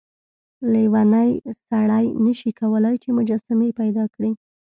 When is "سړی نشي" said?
1.67-2.51